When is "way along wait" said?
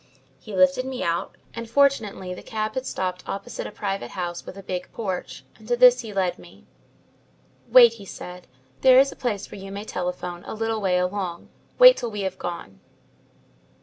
10.81-11.97